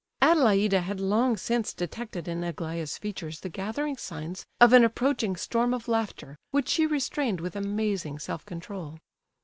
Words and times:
Adelaida 0.19 0.81
had 0.81 0.99
long 0.99 1.37
since 1.37 1.73
detected 1.73 2.27
in 2.27 2.43
Aglaya's 2.43 2.97
features 2.97 3.39
the 3.41 3.49
gathering 3.49 3.97
signs 3.97 4.47
of 4.59 4.73
an 4.73 4.83
approaching 4.83 5.35
storm 5.35 5.75
of 5.75 5.87
laughter, 5.87 6.39
which 6.49 6.69
she 6.69 6.87
restrained 6.87 7.39
with 7.39 7.55
amazing 7.55 8.17
self 8.17 8.43
control. 8.43 8.97